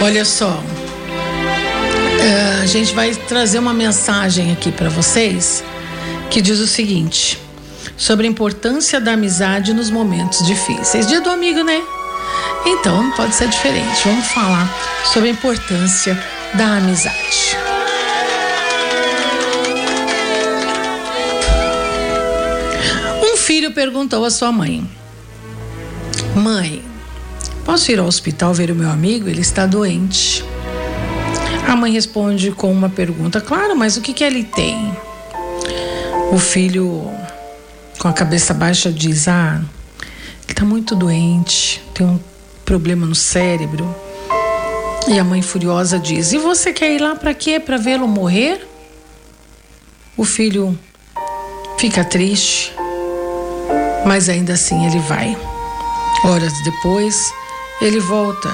[0.00, 0.58] Olha só,
[2.20, 5.62] é, a gente vai trazer uma mensagem aqui para vocês
[6.30, 7.38] que diz o seguinte:
[7.96, 11.06] sobre a importância da amizade nos momentos difíceis.
[11.06, 11.82] Dia do amigo, né?
[12.64, 14.00] Então não pode ser diferente.
[14.04, 14.72] Vamos falar
[15.12, 16.18] sobre a importância
[16.54, 17.67] da amizade.
[23.58, 24.88] Filho perguntou à sua mãe:
[26.36, 26.80] Mãe,
[27.64, 29.28] posso ir ao hospital ver o meu amigo?
[29.28, 30.44] Ele está doente.
[31.66, 34.96] A mãe responde com uma pergunta: Claro, mas o que, que ele tem?
[36.30, 37.10] O filho,
[37.98, 39.60] com a cabeça baixa, diz: Ah,
[40.44, 42.20] ele está muito doente, tem um
[42.64, 43.92] problema no cérebro.
[45.08, 47.58] E a mãe furiosa diz: E você quer ir lá para quê?
[47.58, 48.64] Para vê-lo morrer?
[50.16, 50.78] O filho
[51.76, 52.72] fica triste,
[54.08, 55.36] mas ainda assim ele vai.
[56.24, 57.30] Horas depois,
[57.78, 58.48] ele volta,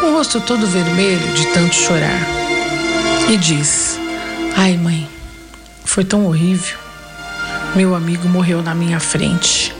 [0.00, 2.26] com o rosto todo vermelho de tanto chorar,
[3.28, 4.00] e diz:
[4.56, 5.06] Ai, mãe,
[5.84, 6.78] foi tão horrível.
[7.76, 9.74] Meu amigo morreu na minha frente.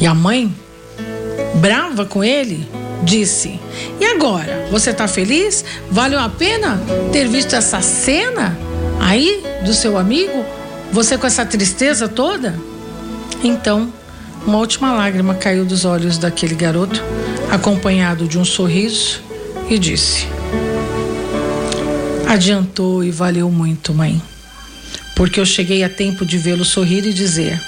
[0.00, 0.52] E a mãe,
[1.56, 2.66] brava com ele,
[3.02, 3.60] disse:
[4.00, 4.66] E agora?
[4.70, 5.62] Você está feliz?
[5.90, 6.80] Valeu a pena
[7.12, 8.56] ter visto essa cena
[8.98, 10.42] aí do seu amigo?
[10.90, 12.58] Você com essa tristeza toda?
[13.42, 13.92] Então,
[14.46, 17.02] uma última lágrima caiu dos olhos daquele garoto,
[17.50, 19.22] acompanhado de um sorriso,
[19.68, 20.26] e disse:
[22.26, 24.20] Adiantou e valeu muito, mãe,
[25.16, 27.60] porque eu cheguei a tempo de vê-lo sorrir e dizer: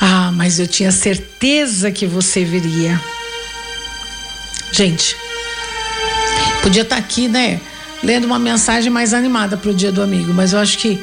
[0.00, 3.00] Ah, mas eu tinha certeza que você viria.
[4.72, 5.14] Gente,
[6.62, 7.60] podia estar aqui, né,
[8.02, 10.98] lendo uma mensagem mais animada para o Dia do Amigo, mas eu acho que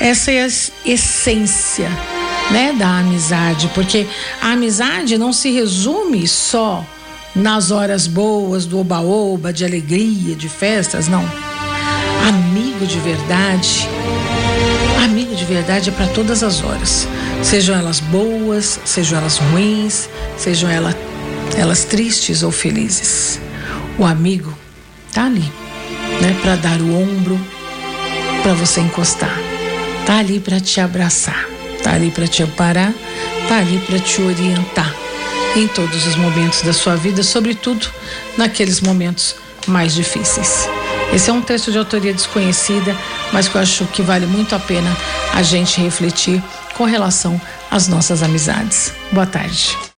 [0.00, 0.48] essa é a
[0.84, 1.90] essência
[2.50, 4.06] né, da amizade, porque
[4.40, 6.84] a amizade não se resume só
[7.34, 11.24] nas horas boas do oba-oba, de alegria, de festas, não.
[12.26, 13.88] Amigo de verdade,
[15.04, 17.06] amigo de verdade é para todas as horas,
[17.42, 20.96] sejam elas boas, sejam elas ruins, sejam elas,
[21.56, 23.40] elas tristes ou felizes.
[23.98, 24.56] O amigo
[25.12, 25.52] tá ali,
[26.20, 27.38] né, para dar o ombro,
[28.42, 29.36] para você encostar,
[30.06, 32.92] tá ali para te abraçar Está ali para te amparar,
[33.42, 34.94] está ali para te orientar
[35.56, 37.88] em todos os momentos da sua vida, sobretudo
[38.36, 40.68] naqueles momentos mais difíceis.
[41.12, 42.94] Esse é um texto de autoria desconhecida,
[43.32, 44.94] mas que eu acho que vale muito a pena
[45.32, 46.42] a gente refletir
[46.74, 47.40] com relação
[47.70, 48.92] às nossas amizades.
[49.10, 49.78] Boa tarde.